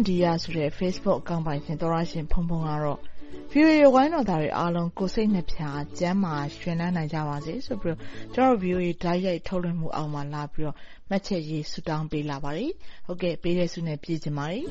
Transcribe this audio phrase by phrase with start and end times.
[0.00, 2.98] နန္ဒီယဆိုတဲ့ Facebook အကောင့်ပိုင်ရှင်သောတရှင်ဖုန်းဖုန်းကတော့
[3.52, 7.96] VOA ဝိုင်းတော်သားတွေအားလုံးကိုယ်စိတ်နှစ်ဖြာကျန်းမာရွှင်လန်းနိုင်ကြပါစေဆိုပြီး
[8.34, 10.76] ကျမတို့ VOA တိုက်ရိုက်ထုတ်လွှင့်မှုအောက်မှာလာပြီးတော့
[11.08, 12.70] မှတ်ချက်ရေးဆုတောင်းပေးလာပါတယ်။
[13.06, 14.64] ဟုတ်ကဲ့ပေးတဲ့ဆုနဲ့ပြည့်ချင်ပါတယ်။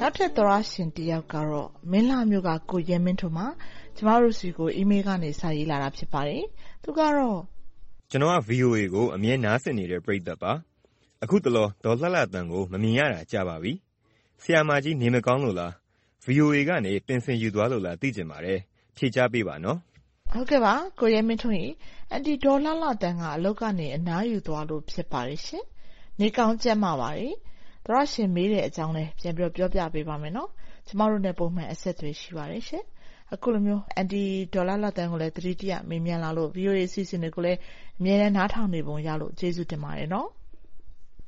[0.00, 3.46] နောက်ထပ်သောတရှင်တယောက်ကတော့မင်းလှမြို့ကကိုရဲမင်းထွန်းပါ။
[3.96, 6.42] ကျမတို့ဆီကိုအီးမေးလ်ကနေစာရေးလာတာဖြစ်ပါတယ်။
[6.82, 7.40] သူကတော့
[8.12, 10.52] ကျနော်က VOA ကိုအမြဲနားဆင်နေတဲ့ပရိသတ်ပါ
[11.24, 13.72] အခုတလော ဒေါ်လှလှသန်းကို မမြင်ရတာ ကြာပါပြီ။
[14.42, 15.72] ဆရာမကြီး နေမကောင်းလို့လား။
[16.26, 18.58] VOA ကနေ ပင်စင်ယူသွားလို့လား သိချင်ပါတယ်။
[18.96, 19.78] ဖြေကြားပေးပါနော်။
[20.32, 21.68] ဟုတ်ကဲ့ပါ ကိုရဲမင်းထွန်းရေ။
[22.10, 25.64] အန်တီဒေါ်လှလှသန်းက အလုပ်ကနေ အနားယူသွားလို့ ဖြစ်ပါတယ်ရှင်။
[26.20, 27.34] နေကောင်းကျန်းမာပါတယ်။
[27.84, 30.50] သောတရှင်မေးတဲ့အကြောင်းလည်း ပြန်ပြောပြပေးပါမယ်နော်။
[30.86, 32.84] ကျမတို့နဲ့ ပုံမှန်အဆက်အသွယ် ရှိပါတယ်ရှင်။
[33.34, 34.22] အခုလိုမျိုး အန်တီ
[34.54, 37.58] ဒေါ်လှလှသန်းကိုလည်း သတိတရ မေးမြန်းလာလို့ VOA အစီအစဉ်တွေကိုလည်း
[37.98, 40.28] အမြဲတမ်း နားထောင်နေပုံရလို့ ကျေးဇူးတင်ပါတယ်နော်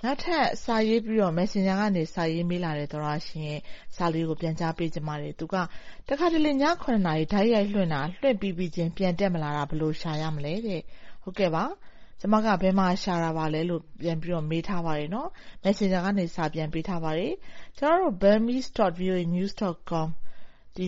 [0.05, 3.61] နောက်ထပ်စာရေးပြီးတော့ Messenger ကနေစာရေးမေးလာတဲ့သောတရှင်ရဲ့
[3.97, 5.55] စာလေးကိုပြန်ကြားပေးချင်ပါတယ်။သူက
[6.09, 6.65] တခါတလေည
[7.07, 10.81] နာရီတိုက်ရိုက်လွှင့်တာလွှင့်ပြီးပြီးချင်းပြန်တက်မလာတာဘယ်လိုရှာရမလဲတဲ့။
[11.23, 11.65] ဟုတ်ကဲ့ပါ။
[12.21, 15.09] ကျမကဘယ်မှာရှာတာပါလဲလို့ပြန်ပြီးတော့မေးထားပါတယ်။
[15.65, 17.33] Messenger ကနေစာပြန်ပေးထားပါတယ်။
[17.79, 20.09] ကျမတို့ burmese.voanews.com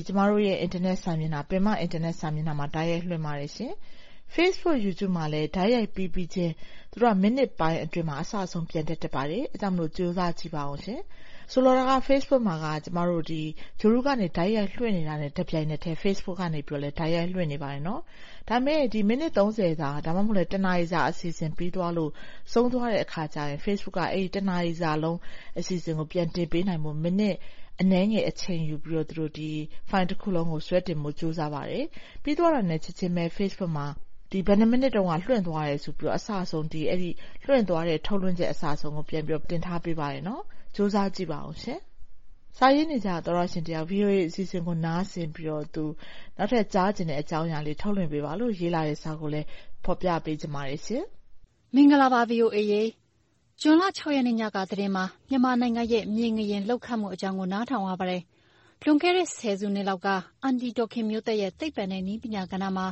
[0.06, 3.50] ကျမတို့ရဲ့အင်တာနက်စာမျက်နှာပင်မအင်တာနက်စာမျက်နှာမှာတိုက်ရိုက်လွှင့်ပါတယ်။
[4.32, 6.52] Facebook, YouTube မှာလည်း တိုက်ရိုက်ပြီးပြီးချင်း
[6.92, 11.00] သူတို့က မိနစ်ပိုင်းအတွင်းမှာ အစအဆုံးပြန်တက်တတ်ပါတယ်။အဲဒါကြောင့်ကြိုးစားကြည့်ပါအုံး။
[11.52, 16.66] ဆိုလိုတာက Facebook မှာက ကျမတို့ဂြိုဟ်တုကနေတိုက်ရိုက်လွှင့်နေတာနဲ့တပြိုင်နက်တည်း Facebook ကနေလည်း
[16.98, 17.96] တိုက်ရိုက်လွှင့်နေပါတယ်။ဒါ
[18.48, 22.10] ပေမဲ့မိနစ်စာဒါမှမဟုတ်တနာရီစာအစီအစဉ်ပြီးသွားလို့
[22.52, 25.18] ဆုံးသွားတဲ့အခါကြရင် Facebook ကအဲဒီတနာရီစာလုံး
[25.58, 27.36] အစီအစဉ်ကိုပြန်တင်ပေးနိုင်ဖို့မိနစ်
[27.80, 29.32] အနည်းငယ်အချိန်ယူပြီးတော့
[29.90, 31.84] ဖိုင်တခုလုံးကိုဆွဲတင်ဖို့ကြိုးစားပါတယ်။
[32.22, 33.88] ပြီးသွားတာနဲ့ချက်ချင်းပဲ Facebook မှာ
[34.46, 40.22] ဘယ်နှစ်မိနစ်တုန်းကလွှင့်သွားတယ်ဆိုပြီးအစအဆုံးလွှင့်သွားတဲ့ထုတ်လွှင့်ချက်အစအဆုံးကိုပြန်တင်ထားပေးပါတယ်။
[40.76, 41.58] ကြိုးစားကြည့်ပါအုံး။
[42.58, 45.84] စာရေးနေကြသောတရှင်တယောက် VOA အစီအစဉ်ကိုနားဆင်ပြီးတော့သူ
[46.36, 49.46] နောက်ထပ်ကြားချင်တဲ့အကြောင်းအရာလေးထုတ်လွှင့်ပေးပါလို့ရေးလာတဲ့စာကိုလည်း
[49.84, 50.80] ဖော်ပြပေးချင်ပါတယ်။
[51.74, 52.82] မင်္ဂလာပါ VOA ရေ။
[53.60, 53.82] ဇွန်လ
[54.14, 58.22] ရက်နေ့ညကသတင်းမှာမြန်မာနိုင်ငံရဲ့မြေငလျင်လှုပ်ခတ်မှုအကြောင်းကိုနားထောင်ရပါတယ်။
[58.86, 60.08] လွန်ခဲ့တဲ့ ဆယ်စုနှစ်လောက်က
[60.42, 62.86] အန်တီဒေါ်ခင်မျိုးသက်ရဲ့ သိပ္ပံနဲ့နည်းပညာကဏ္ဍမှာ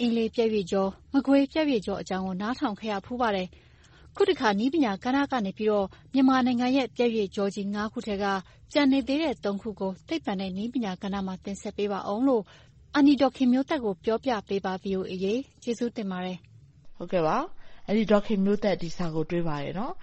[0.00, 3.48] အင်းလေးပြတ်ရွေ့ကြော၊မကွေးပြတ်ရွေ့ကြောအကြောင်းကို နားထောင်ခဲ့ရဖူးပါတယ်။
[4.16, 8.24] ခုတခါ နည်းပညာကဏ္ဍကနေပြီးတော့ မြန်မာနိုင်ငံရဲ့ ပြတ်ရွေ့ကြောကြီး၅ခုထဲက
[8.72, 12.42] ကျန်နေသေးတဲ့၃ခုကို သိပ္ပံနဲ့နည်းပညာကဏ္ဍမှာ တင်ဆက်ပေးပါဦးလို့
[12.94, 16.38] အန်တီဒေါ်ခင်မျိုးသက်ကို ပြောပြပေးပါ VOA ရေ။ကျေးဇူးတင်ပါတယ်။
[16.96, 17.36] ဟုတ်ကဲ့ပါ။
[17.86, 19.94] အန်တီဒေါ်ခင်မျိုးသက် ဒီစာကို တွေ့ပါတယ်နော်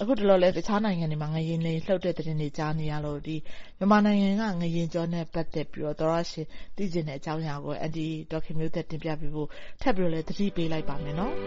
[0.00, 9.48] အခုတလောလည်းတခြားနိုင်ငံတွေမှာ ငလျင်တွေလှုပ်တဲ့သတင်းတွေ ကြားနေရလို့ မြန်မာနိုင်ငံက ငလျင်ကြောနဲ့ ပတ်သက်ပြီးသောတရှင်သိချင်တဲ့အကြောင်းအရာကို အန်တီဒေါ်ခင်မျိုးသက် တင်ပြပေးဖို့
[9.82, 11.34] ထပ်ပြီးတော့လည်းသတိပေးလိုက်ပါမယ်နော်။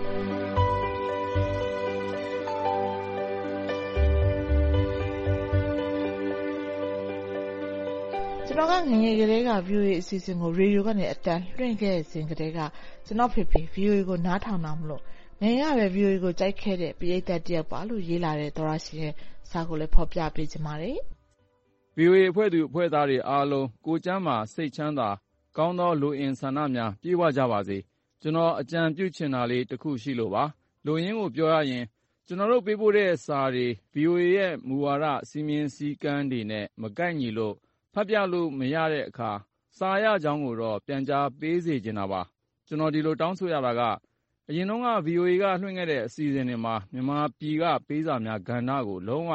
[8.47, 12.59] ကျနော်က ငယ်ငယ်ကတည်းက VOA အစီအစဉ်ကို ရေဒီယိုကနေ အသံလွှင့်ခဲ့စဉ်ကတည်းက
[13.05, 15.03] ကျနော့်ဖေဖေ VOA ကို နားထောင်တာမို့
[15.41, 19.13] ငယ်ငယ်ကပဲ VOA ကို ကြိုက်ခဲ့တဲ့ ပရိသတ်တယောက်ပါလို့ ရေးလာတဲ့ သောတရှင်ရဲ့
[19.49, 20.97] စာကိုလည်း ဖော်ပြပေးချင်ပါတယ်။
[21.97, 25.09] VOA အဖွဲ့သူ အဖွဲ့သားတွေအားလုံး ကိုယ်ကျန်းမာ စိတ်ချမ်းသာ
[25.57, 27.77] ကောင်းသော လိုအင်ဆန္ဒများ ပြည့်ဝကြပါစေ။
[28.21, 30.43] ကျနော် အကြံပြုချင်တာလေး တခုရှိလို့ပါ။
[30.85, 31.85] လိုရင်းကို ပြောရရင်
[32.27, 37.55] ကျနော်တို့ ပေးပို့တဲ့စာတွေ VOA ရဲ့ မူဝါဒ စည်းမျဉ်းစည်းကမ်းတွေနဲ့ မကိုက်ညီလို့
[37.93, 39.31] ဖတ်ပြလို့ မရတဲ့အခါ
[39.77, 42.21] စာရကြောင်းကိုတော့ ပြန်ကြားပေးစေချင်တာပါ။
[42.67, 43.81] ကျနော် ဒီလို တောင်းဆိုရတာက
[44.49, 49.31] အရင်တုန်းက VOA က လွှင့်ခဲ့တဲ့ အစီအစဉ်တွေမှာ မြန်မာပြည်က ပေးစာများကဏ္ဍကို လုံးဝ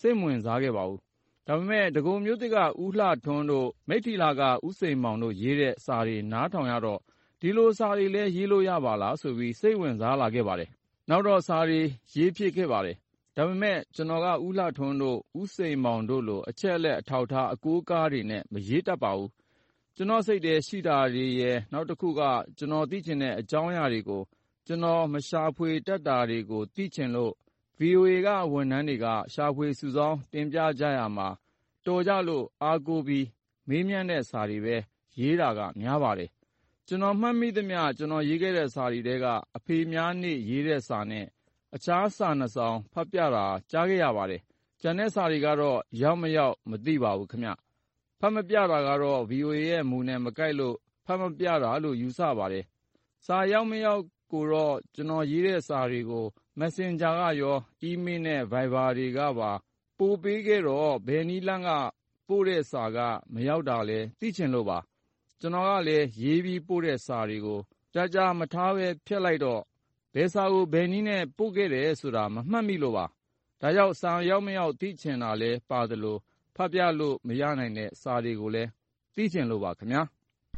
[0.00, 1.00] စိတ်မဝင်စားခဲ့ပါဘူး။
[1.46, 7.00] ဒါပေမဲ့ ဒဂုံမြို့သစ်က ဦးလှထွန်းတို့၊မိတ္ထီလာက ဦးစိန်မောင်တို့ရေးတဲ့ စာတွေ နားထောင်ရတော့
[7.40, 10.70] ဒီလိုစာတွေလည်း ရေးလို့ရပါလားဆိုပြီး စိတ်ဝင်စားလာခဲ့ပါတယ်။
[11.10, 11.80] နောက်တော့ စာတွေ
[12.14, 12.96] ရေးဖြစ်ခဲ့ပါတယ်။
[13.36, 19.30] ဒါပေမဲ့ ကျနော်က ဦးလှထွန်းတို့၊ဦးစိန်မောင်တို့လို အချက်အလက် အထောက်အထား အကိုးအကားတွေနဲ့ မရေးတတ်ပါဘူး။
[19.96, 22.20] ကျနော့်စိတ်ထဲ ရှိတာတွေရယ် နောက်တခုက
[22.58, 24.22] ကျနော်သိချင်တဲ့ အကြောင်းအရာတွေကို
[24.66, 27.32] ကျနော် မရှာဖွေတတ်တာတွေကို သိချင်လို့
[27.80, 31.28] VOA က ဝန်ထမ်းတွေက ရှာဖွေ စုဆောင်း တင်ပြကြရာမှာ
[31.86, 33.26] တော်ကြလို့ အားကိုးပြီး
[33.68, 34.76] မေးမြန်းတဲ့စာတွေပဲ
[35.20, 36.30] ရေးတာက များပါတယ်။
[36.86, 39.26] ကျနော် မှတ်မိသမျှ ကျနော်ရေးခဲ့တဲ့ စာတွေထဲက
[39.56, 41.26] အဖေများနေ့ရေးတဲ့စာနဲ့
[41.74, 44.40] အခြားစာနှစ်စောင် ဖတ်ပြတာ ကြားခဲ့ရပါတယ်။
[44.80, 47.50] ကျန်တဲ့စာတွေကတော့ ရောက်မရောက် မသိပါဘူးခင်ဗျ။
[48.20, 50.76] ဖတ်မပြတာကတော့ VOA ရဲ့ မူနဲ့ မကိုက်လို့
[51.06, 52.64] ဖတ်မပြတာလို့ ယူဆပါတယ်။
[53.26, 54.02] စာရောက်မရောက်
[54.34, 56.26] ကိုတော့ ကျနော်ရေးတဲ့စာတွေကို
[56.58, 59.50] Messenger ကရော၊အီးမေးလ်နဲ့ Viber တွေကပါ
[59.98, 61.70] ပို့ပေးခဲ့တော့ ဘယ်နည်းလမ်းက
[62.28, 62.98] ပို့တဲ့စာက
[63.34, 64.78] မရောက်တာလဲ သိချင်လို့ပါ။
[65.40, 67.60] ကျနော်ကလည်း ရေးပြီးပို့တဲ့စာတွေကို
[67.94, 69.62] ကြာကြာမထားဘဲ ဖျက်လိုက်တော့
[70.14, 73.06] ဘယ်စာကို ဘယ်နည်းနဲ့ ပို့ခဲ့တယ်ဆိုတာ မမှတ်မိလို့ပါ။
[73.60, 76.16] ဒါကြောင့် စာရောက်မရောက် သိချင်တာလည်းပါသလို
[76.56, 78.70] ဖတ်ပြလို့ မရနိုင်တဲ့ စာတွေကိုလည်း
[79.14, 80.02] သိချင်လို့ပါခင်ဗျာ။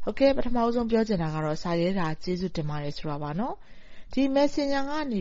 [0.08, 3.54] ဟုတ်ကဲ့ပထမဆုံးပြောချင်တာကတော့စာရေးတာကျေးဇူးတင်ပါတယ်ဆိုတာပါနော်။
[4.12, 5.20] ဒီ Messenger ကနေ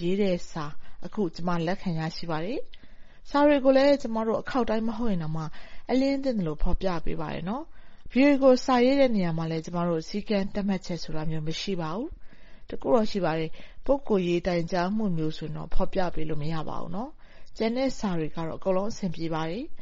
[0.00, 0.64] ရေးတဲ့စာ
[1.04, 2.60] အခုကျမလက်ခံရရှိပါတယ်။
[3.30, 5.44] စာတွေကိုလည်းကျမတို့အခေါက်တိုင်းမဟုတ်ရင်တောင်မှ
[5.90, 7.64] အလျဉ်းသင့်သလိုဖော်ပြပေးပါတယ်နော်။
[8.12, 12.08] VOA ကိုစာရေးတဲ့နေရာမှာလည်းကျမတို့စည်းကမ်းသတ်မှတ်ချက်ဆိုတာမျိုးမရှိပါဘူး။
[12.68, 13.50] တခုတော့ရှိပါတယ်။
[13.86, 17.10] ပုဂ္ဂိုလ်ရေးတိုင်ကြားမှုမျိုးဆိုရင်တော့ဖော်ပြပေးလို့မရပါဘူးနော်။
[17.56, 19.64] ကျန်တဲ့စာတွေကတော့အကုန်လုံးအဆင်ပြေပါတယ်။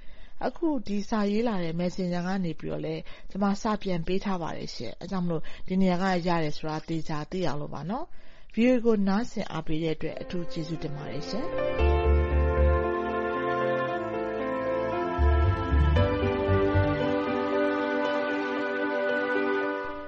[0.46, 2.52] အခုဒီစာရေးလာတဲ့ Messenger ကနေ
[2.85, 4.69] လည်းကျမစာပြန်ပေးထားပါတယ်။
[5.00, 8.05] အဲဒါကြောင့်မို့ဒီနေရာကရတယ်ဆိုတာသေချာသိအောင်လို့ပါနော်။
[8.55, 11.46] VOA ကိုနားဆင်အားပေးတဲ့အတွက်အထူးကျေးဇူးတင်ပါတယ်ရှင်။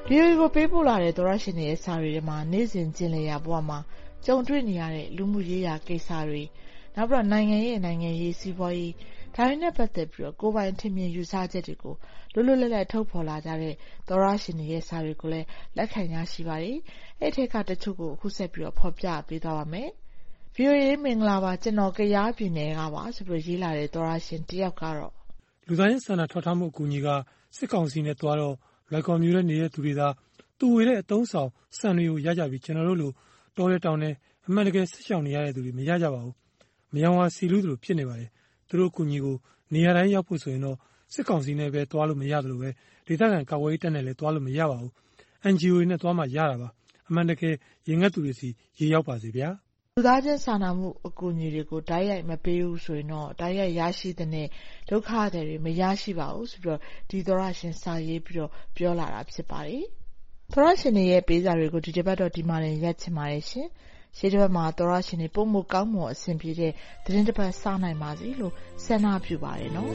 [0.08, 3.78] VOA ကိုပေးပို့လာတဲ့သောတရှင်တွေရဲ့စာတွေထဲမှာနေ့စဉ်ကျင့်လည်ရာဘဝမှာ
[4.26, 6.42] ကြုံတွေ့နေရတဲ့လူမှုရေးရာကိစ္စတွေ၊
[6.94, 8.92] နောက်ပြီးတော့နိုင်ငံရေး၊နိုင်ငံရေး၊စီးပွားရေး
[9.36, 11.94] ဒါတွေနဲ့ပတ်သက်ပြီးကိုယ်ပိုင်ထင်မြင်ယူဆချက်တွေကို
[12.34, 13.74] လွတ်လွတ်လပ်လပ်ထုတ်ဖော်လာကြတဲ့
[14.08, 15.46] သောတရှင်တွေရဲ့စာတွေကိုလည်း
[15.76, 16.76] လက်ခံရရှိပါတယ်။
[17.20, 19.88] အဲဒီထဲကတချို့ကိုအခုဆက်ပြီးဖော်ပြပေးသွားပါမယ်။
[20.56, 25.12] VOA မင်္ဂလာပါ။ကျနော်ကယားပြည်နယ်ကပါဆိုပြီးရေးလာတဲ့သောတရှင်တယောက်ကတော့
[25.66, 27.08] လူသားချင်းစာနာထောက်ထားမှုအကူအညီက
[27.56, 28.54] စစ်ကောင်စီနဲ့သွားတော့
[28.90, 30.08] လွိုင်ကော်မြို့ထဲနေတဲ့သူတွေသာ
[30.58, 31.48] သူဝေတဲ့အသုံးအဆောင်
[31.78, 33.10] ဆန်တွေကိုရကြပြီးကျနော်တို့လို
[33.56, 34.10] တောထဲတောင်ထဲ
[34.46, 36.34] အမှန်တကယ်စစ်ရှောင်နေရတဲ့သူတွေမရကြပါဘူး။
[36.94, 38.30] မယောင်ရာဆီလူးသလိုဖြစ်နေပါတယ်။
[38.68, 39.36] သူတို့အကူအညီကို
[39.74, 40.76] နေရာတိုင်းရောက်ဖို့ ဆိုရင်တော့
[41.12, 42.60] စစ်ကောင်စီနဲ့ပဲ သွားလို့မရသလို
[43.06, 44.92] ဒေသခံကာကွယ်ရေးတပ်နဲ့လည်း သွားလို့မရပါဘူး။
[45.52, 46.68] NGO တွေနဲ့ သွားမှရတာပါ။
[47.08, 47.54] အမှန်တကယ်
[47.88, 48.48] ရေငတ်သူတွေဆီ
[48.78, 49.48] ရေရောက်ပါစေဗျာ။
[49.96, 54.48] “လူသားချင်းစာနာမှု အကူအညီတွေကို တိုက်ရိုက်မပေးဘူးဆိုရင်တော့ တိုက်ရိုက်ရရှိသင့်တဲ့
[54.88, 56.78] ဒုက္ခသည်တွေ မရရှိပါဘူးဆိုပြီး
[57.10, 59.84] ဒီသောတရှင် စာရေးပြီး ပြောလာတာ ဖြစ်ပါတယ်။
[60.52, 63.68] သောတရှင်တွေရဲ့ ပေးစာတွေကို ဒီတပတ်တော့ ဒီမှာတင် ရပ်ချင်ပါတယ်ရှင်။
[64.18, 66.72] ရှေ့တပတ်မှာသောတရှင်တွေပိုမိုကောင်းမွန်အဆင်ပြေတဲ့
[67.04, 68.52] သီတင်းတပတ်စနိုင်ပါစေလို့
[68.84, 69.90] ဆန္ဒပြုပါတယ်နော်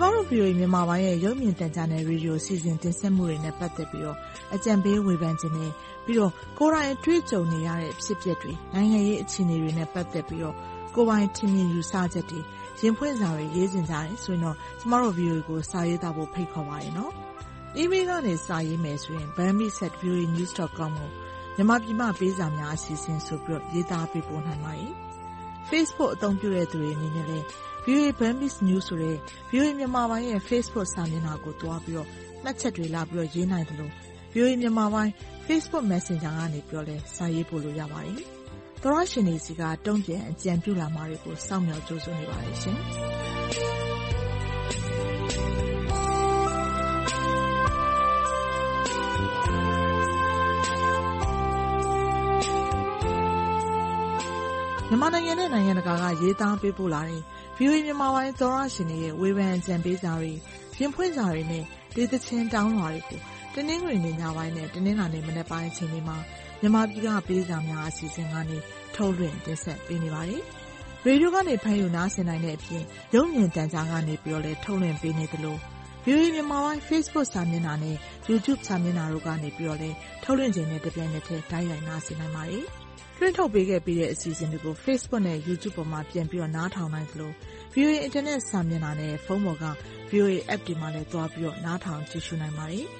[0.00, 4.04] မတို့ VOA မြန်မာပိုင်းရဲ့ရုပ်မြင်သံကြားနယ်ရေဒီယိုအစီအစဉ်တင်ဆက်မှုတွေနဲ့ပတ်သက်ပြီး
[4.54, 5.70] အကြံပေးဝေဖန်ချင်တယ်။
[6.04, 10.40] ပြီးတော့ကိုယ်တိုင်အတွေ့အကြုံနေရတဲ့အဖြစ်အပျက်တွေ၊နိုင်ငံရေးအခြေအနေတွေနဲ့ပတ်သက်ပြီး
[10.94, 12.40] ကိုယ်ပိုင်ထင်မြင်ယူဆချက်တွေ၊
[12.80, 17.12] ရင်ဖွင့်စာတွေရေးချင်ကြတယ်ဆိုရင်တော့ကျမတို့ VOA ကိုစာရေးသားဖို့ဖိတ်ခေါ်ပါတယ်နော်။
[17.76, 21.10] အီးမေးလ်ကနေစာရေးမယ်ဆိုရင် burmese@voanews.com ကို
[21.56, 24.92] မြန်မာပြည်မှပေးစာများအစီအစဉ်ဆိုပြီးရေးသားပေးပို့နိုင်ပါတယ်။
[25.68, 27.46] Facebook အသုံးပြုတဲ့သူတွေအနေနဲ့လည်း
[27.84, 29.16] VOA Burmese News ဆိုတဲ့
[29.50, 32.06] VOA မြန်မာပိုင်းရဲ့ Facebook စာမျက်နှာကိုသွားပြီး
[32.42, 33.02] မှတ်ချက်တွေလာ
[33.34, 33.90] ရေးနိုင်သလို
[34.34, 35.12] VOA မြန်မာပိုင်း
[35.46, 36.56] Facebook Messenger ကနေလ
[36.94, 38.20] ည်းစာရေးပို့လို့ရပါတယ်။
[38.82, 42.78] သောတရှင်တွေဆီကတုံ့ပြန်အကြံပြုလာမှာတွေကိုစောင့်မျှော်ကြိုဆိုနေပါတယ်ရှင်။
[54.88, 57.22] မြန်မာနိုင်ငံနဲ့နိုင်ငံတကာကရေးသားပေးပို့လာတဲ့
[57.56, 60.32] VOA မြန်မာပိုင်းသောတရှင်တွေရဲ့ဝေဖန်အကြံပေးစာတွေ၊
[60.78, 63.20] ရင်ဖွင့်စာတွေနဲ့ဒေသချင်းတောင်းလွှာတွေကို
[63.54, 66.18] တနင်္ဂနွေနေ့ညပိုင်းနဲ့တနင်္လာနေ့မနက်ပိုင်းအချိန်တွေမှာ
[66.60, 68.58] မြန်မာပြည်ကပေးစာများအစီအစဉ်ကနေ
[68.94, 70.42] ထုတ်လွှင့်တင်ဆက်ပေးနေပါတယ်။
[71.04, 72.82] ရေဒီယိုကနေဖမ်းယူနားဆင်နိုင်တဲ့အပြင်
[73.14, 74.14] ရုပ်မြင်သံကြားကနေ
[74.44, 75.56] လည်းထုတ်လွှင့်ပေးနေသလို
[76.04, 77.96] VOA မြန်မာပိုင်း Facebook စာမျက်နှာနဲ့
[78.28, 79.48] YouTube စာမျက်နှာတို့ကနေ
[79.80, 82.64] လည်းထုတ်လွှင့်ချိန်နဲ့တပြိုင်နက်တည်းတိုက်ရိုက်နားဆင်နိုင်ပါတယ်။
[83.18, 87.32] လွှင့်ထုတ်ပေးခဲ့ပြီးတဲ့အစီအစဉ်တွေကို Facebook နဲ့ YouTube ပေါ်မှာပြန်ပြီးနားထောင်နိုင်သလို
[87.74, 89.66] VOA အင်တာနက်စာမျက်နှာနဲ့ဖုန်းပေါ်က
[90.10, 92.86] VOA App တွေမှာလည်းသွားပြီးနားထောင်ကြည့်ရှုနိုင်ပါတယ်။